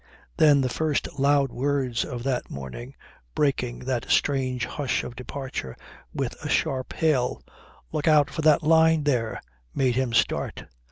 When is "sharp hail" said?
6.49-7.43